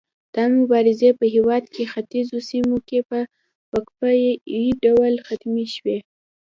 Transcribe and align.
دا 0.35 0.43
مبارزې 0.57 1.09
په 1.19 1.25
هیواد 1.35 1.63
په 1.73 1.81
ختیځو 1.91 2.37
سیمو 2.49 2.77
کې 2.87 2.99
په 3.09 3.19
وقفه 3.73 4.09
يي 4.53 4.65
ډول 4.83 5.13
ختمې 5.27 5.65
شوې. 5.75 5.97